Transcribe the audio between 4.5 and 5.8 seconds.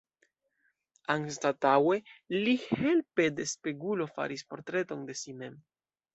portreton de si mem.